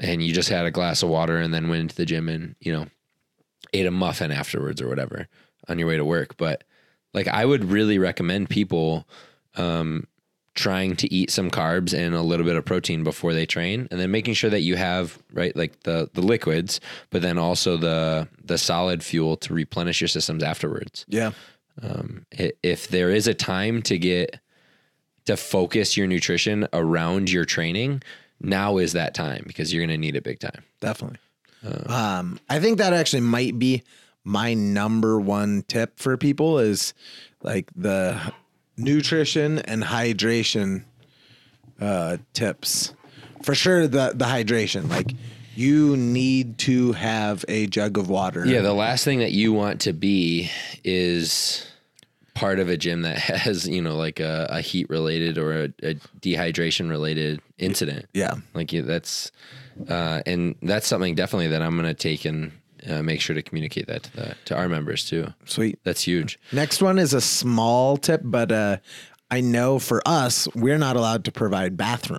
[0.00, 2.56] and you just had a glass of water and then went into the gym and
[2.60, 2.86] you know
[3.72, 5.28] ate a muffin afterwards or whatever
[5.68, 6.36] on your way to work.
[6.36, 6.64] But
[7.12, 9.06] like I would really recommend people
[9.56, 10.06] um,
[10.54, 14.00] trying to eat some carbs and a little bit of protein before they train, and
[14.00, 18.28] then making sure that you have right like the the liquids, but then also the
[18.44, 21.04] the solid fuel to replenish your systems afterwards.
[21.08, 21.32] Yeah.
[21.82, 24.38] Um, if there is a time to get
[25.24, 28.02] to focus your nutrition around your training,
[28.40, 30.62] now is that time because you're going to need it big time.
[30.80, 31.18] Definitely.
[31.86, 33.82] um, I think that actually might be
[34.22, 36.94] my number one tip for people is
[37.42, 38.20] like the
[38.76, 40.84] nutrition and hydration
[41.80, 42.94] uh, tips.
[43.42, 44.88] For sure, the the hydration.
[44.88, 45.12] Like
[45.54, 48.46] you need to have a jug of water.
[48.46, 50.50] Yeah, the last thing that you want to be
[50.82, 51.66] is
[52.34, 55.64] part of a gym that has, you know, like a, a heat related or a,
[55.82, 58.06] a dehydration related incident.
[58.12, 58.34] Yeah.
[58.52, 59.32] Like that's,
[59.88, 62.52] uh, and that's something definitely that I'm going to take and
[62.88, 65.32] uh, make sure to communicate that to, the, to our members too.
[65.44, 65.78] Sweet.
[65.84, 66.38] That's huge.
[66.52, 68.78] Next one is a small tip, but uh,
[69.30, 72.18] I know for us, we're not allowed to provide bathroom.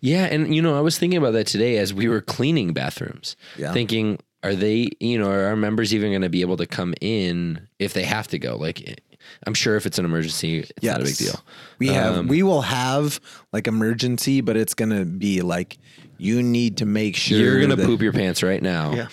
[0.00, 3.36] Yeah, and you know, I was thinking about that today as we were cleaning bathrooms.
[3.56, 3.72] Yeah.
[3.72, 6.94] Thinking, are they, you know, are our members even going to be able to come
[7.00, 8.56] in if they have to go?
[8.56, 9.00] Like,
[9.46, 11.40] I'm sure if it's an emergency, it's not a big deal.
[11.78, 13.20] We have we will have
[13.52, 15.78] like emergency, but it's gonna be like
[16.18, 19.08] you need to make sure You're gonna poop your pants right now, Yeah.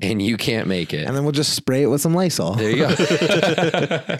[0.00, 1.06] And you can't make it.
[1.06, 2.54] and then we'll just spray it with some Lysol.
[2.54, 2.88] there you go.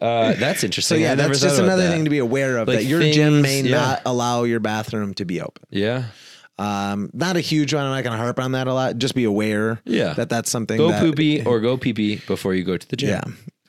[0.00, 1.00] uh, that's So interesting.
[1.00, 1.90] yeah, I that's just another that.
[1.92, 3.76] thing to be aware of Like that your gym may yeah.
[3.76, 5.64] not allow your bathroom to be open.
[5.70, 6.04] Yeah,
[6.58, 7.84] Um, not a huge one.
[7.84, 8.96] I'm not going to harp on that a lot.
[8.98, 9.80] Just be aware.
[9.84, 10.14] Yeah.
[10.14, 10.76] that that's something.
[10.78, 13.08] go that, poopy or go pee pee before you go to the gym.
[13.10, 13.22] Yeah.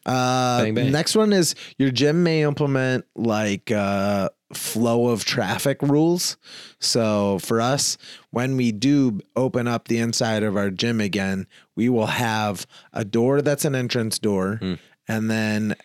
[0.08, 0.92] Uh, Bang, bang.
[0.92, 6.38] Next one is your gym may implement like uh, flow of traffic rules.
[6.80, 7.98] So for us,
[8.32, 13.04] when we do open up the inside of our gym again, we will have a
[13.04, 14.74] door that's an entrance door, Hmm.
[15.10, 15.76] and then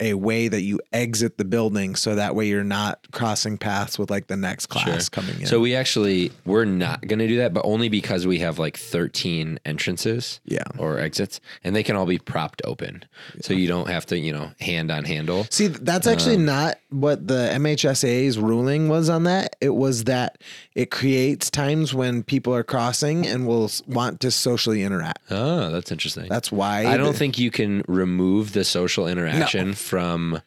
[0.00, 4.10] a way that you exit the building so that way you're not crossing paths with
[4.10, 5.46] like the next class coming in.
[5.46, 8.76] So we actually we're not going to do that, but only because we have like
[8.76, 10.62] 13 entrances, Yeah.
[10.78, 13.04] or exits, and they can all be propped open,
[13.40, 15.46] so you don't have to you know hand on handle.
[15.50, 19.56] See, that's actually Um, not what the MHSA's ruling was on that.
[19.60, 20.38] It was that
[20.74, 25.18] it creates times when people are crossing and will want to socially interact.
[25.30, 26.28] Oh, that's interesting.
[26.28, 30.40] That's why I don't the- think you can remove the social interaction from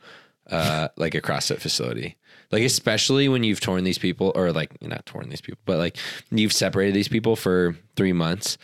[0.49, 2.15] uh, like a CrossFit facility.
[2.51, 5.97] Like especially when you've torn these people, or like not torn these people, but like
[6.31, 8.57] you've separated these people for three months.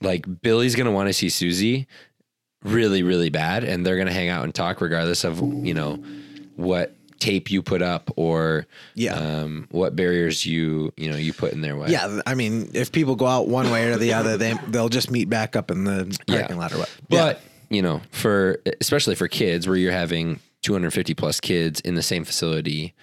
[0.00, 1.86] Like Billy's gonna want to see Susie
[2.62, 6.02] really, really bad, and they're gonna hang out and talk regardless of you know
[6.56, 9.14] what tape you put up or Yeah.
[9.14, 11.88] um, what barriers you you know you put in their way.
[11.90, 15.10] Yeah, I mean, if people go out one way or the other, they they'll just
[15.10, 16.90] meet back up in the parking lot or what.
[17.08, 22.02] But you know, for especially for kids, where you're having 250 plus kids in the
[22.02, 22.94] same facility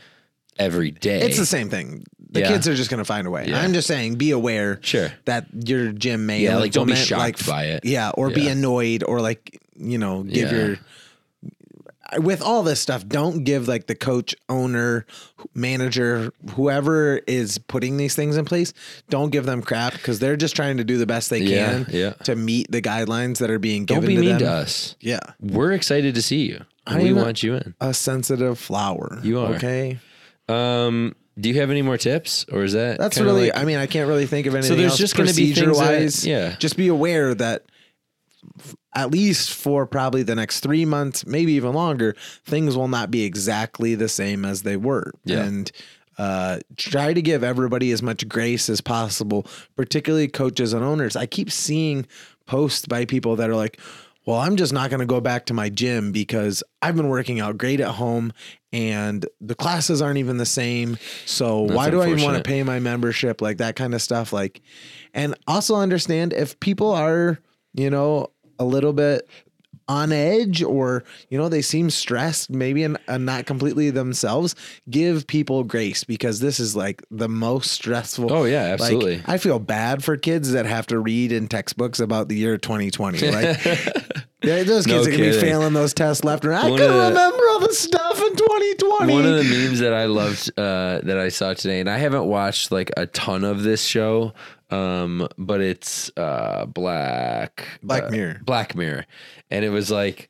[0.59, 2.03] every day, It's the same thing.
[2.31, 2.47] The Yeah.
[2.49, 3.47] kids are just going to find a way.
[3.47, 3.61] Yeah.
[3.61, 5.11] I'm just saying, be aware Sure.
[5.25, 7.85] that your gym may Yeah, like, don't be shocked like, by it.
[7.85, 10.57] Yeah, or be annoyed or like you know give Yeah.
[10.57, 10.79] your
[12.17, 13.07] with all this stuff.
[13.07, 15.05] Don't give like the coach, owner,
[15.53, 18.73] manager, whoever is putting these things in place.
[19.09, 21.87] Don't give them crap because they're just trying to do the best they Yeah, can
[21.89, 22.11] yeah.
[22.23, 24.39] to meet the guidelines that are being don't given be to mean them.
[24.39, 24.95] to us.
[24.99, 26.63] Yeah, We're excited to see you.
[26.85, 27.75] I we want you in.
[27.81, 29.19] a sensitive flower.
[29.21, 29.55] You are.
[29.55, 29.99] okay.
[30.47, 33.49] Um, do you have any more tips, or is that That's really.
[33.51, 34.69] like- I mean, I can't really think of anything.
[34.69, 36.25] So there's else just gonna be things procedure that- wise.
[36.25, 36.55] yeah.
[36.57, 37.63] Just be aware that
[38.93, 43.23] at least for probably the next three months, maybe even longer, things will not be
[43.23, 45.11] exactly the same as they were.
[45.23, 45.43] Yeah.
[45.43, 45.71] And
[46.17, 51.15] uh, try to give everybody as much grace as possible, particularly coaches and owners.
[51.15, 52.07] I keep seeing
[52.47, 53.79] posts by people that are like,
[54.25, 57.39] well, I'm just not going to go back to my gym because I've been working
[57.39, 58.33] out great at home
[58.73, 60.97] and the classes aren't even the same.
[61.25, 63.41] So why do I even want to pay my membership?
[63.41, 64.33] Like that kind of stuff.
[64.33, 64.61] Like,
[65.13, 67.39] and also understand if people are,
[67.73, 69.27] you know, a little bit
[69.89, 74.53] on edge or you know they seem stressed maybe and, not completely themselves
[74.89, 78.31] give people grace because this is like the most stressful.
[78.31, 79.21] Oh, yeah, like, absolutely.
[79.25, 83.31] i feel bad for kids that have to read in textbooks about the year 2020
[83.31, 83.65] like
[84.43, 86.65] yeah, those kids No are gonna be failing those tests left and right.
[86.65, 90.05] I One can remember all the stuff in 2020 One of the memes that I
[90.05, 93.83] loved uh, that I saw today, and I haven't watched like a ton of this
[93.83, 94.33] show,
[94.69, 98.41] um, but it's uh, Black Black uh, Mirror.
[98.43, 99.05] Black Mirror,
[99.49, 100.29] and it was like.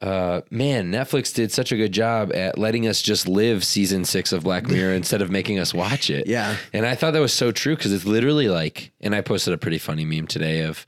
[0.00, 4.30] Uh, man, Netflix did such a good job at letting us just live season six
[4.30, 6.28] of Black Mirror instead of making us watch it.
[6.28, 6.56] Yeah.
[6.72, 9.58] And I thought that was so true because it's literally like, and I posted a
[9.58, 10.86] pretty funny meme today of,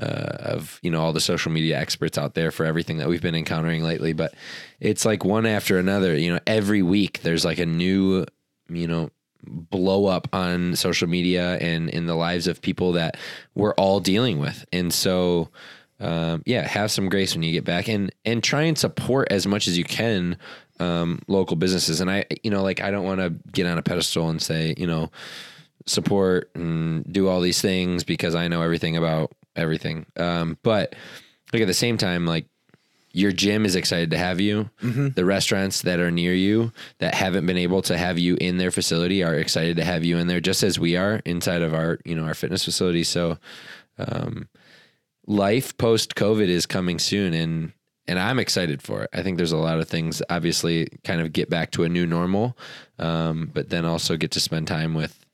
[0.00, 3.22] uh, of you know all the social media experts out there for everything that we've
[3.22, 4.12] been encountering lately.
[4.12, 4.34] But
[4.80, 6.16] it's like one after another.
[6.16, 8.24] You know, every week there's like a new,
[8.68, 9.10] you know,
[9.46, 13.16] blow up on social media and in the lives of people that
[13.54, 14.64] we're all dealing with.
[14.72, 15.50] And so,
[16.00, 19.46] um, yeah, have some grace when you get back and and try and support as
[19.46, 20.36] much as you can
[20.80, 22.00] um, local businesses.
[22.00, 24.74] And I, you know, like I don't want to get on a pedestal and say,
[24.76, 25.10] you know,
[25.86, 30.06] support and do all these things because I know everything about everything.
[30.16, 30.94] Um, but
[31.52, 32.46] like at the same time, like
[33.16, 34.68] your gym is excited to have you.
[35.08, 38.70] The restaurants that are near you that haven't been able to have you in their
[38.70, 41.98] facility are excited to have you in there, just as we are inside of our,
[42.04, 43.04] you know, our fitness facility.
[43.04, 43.38] So,
[43.96, 44.48] um,
[45.26, 47.72] life post COVID is coming soon, and
[48.06, 49.10] and I'm excited for it.
[49.14, 52.06] I think there's a lot of things, obviously, kind of get back to a new
[52.06, 52.56] normal,
[52.98, 55.25] um, but then also get to spend time with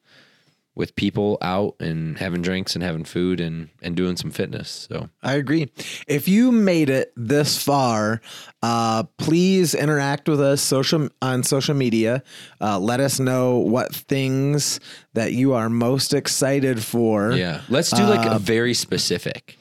[0.74, 4.86] with people out and having drinks and having food and and doing some fitness.
[4.90, 5.70] So I agree.
[6.08, 8.22] If you made it this far,
[8.62, 12.22] uh, please interact with us social on social media.
[12.60, 14.80] Uh, let us know what things
[15.12, 17.32] that you are most excited for.
[17.32, 19.58] yeah, let's do like a very specific,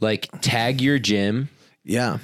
[0.00, 1.50] like tag your gym.
[1.84, 2.18] Yeah.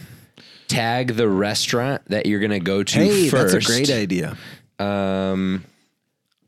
[0.69, 3.53] tag the restaurant that you're gonna go to Hey, first.
[3.53, 4.37] that's a great idea.
[4.79, 5.65] Um,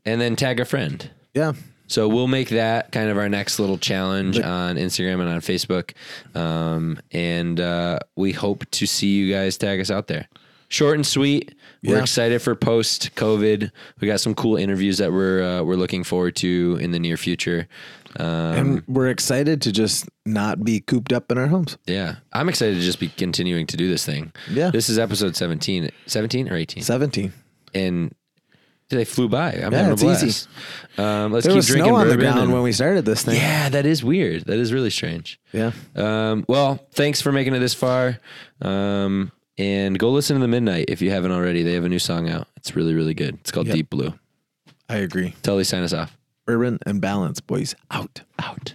[0.05, 1.09] and then tag a friend.
[1.33, 1.53] Yeah.
[1.87, 5.93] So we'll make that kind of our next little challenge on Instagram and on Facebook.
[6.35, 10.27] Um, and uh, we hope to see you guys tag us out there.
[10.67, 11.55] Short and sweet.
[11.83, 12.01] We're Yeah.
[12.03, 13.71] excited for post COVID.
[13.99, 17.17] We got some cool interviews that we're uh, we're looking forward to in the near
[17.17, 17.67] future.
[18.17, 21.77] Um, And we're excited to just not be cooped up in our homes.
[21.87, 24.31] yeah, I'm excited to just be continuing to do this thing.
[24.51, 24.69] Yeah.
[24.69, 27.33] this is episode 17, 17 or 18, 17.
[27.73, 28.13] and
[28.89, 29.53] they flew by.
[29.53, 30.23] I'm Yeah, having a it's blast.
[30.23, 30.47] easy.
[30.97, 33.23] Um, let's There keep was drinking snow on the ground and- when we started this
[33.23, 33.35] thing.
[33.35, 34.45] Yeah, that is weird.
[34.45, 35.39] That is really strange.
[35.53, 35.71] Yeah.
[35.95, 38.19] Um, well, thanks for making it this far.
[38.61, 41.63] Um, and go listen to the Midnight if you haven't already.
[41.63, 42.47] They have a new song out.
[42.57, 43.35] It's really, really good.
[43.41, 43.75] It's called Yep.
[43.75, 44.13] Deep Blue.
[44.89, 45.35] I agree.
[45.43, 46.17] Totally sign us off.
[46.47, 47.75] Bourbon and balance, boys.
[47.91, 48.21] Out.
[48.39, 48.73] Out.